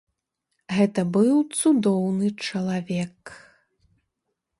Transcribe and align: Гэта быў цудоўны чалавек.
Гэта 0.77 1.01
быў 1.17 1.35
цудоўны 1.59 2.27
чалавек. 2.47 3.17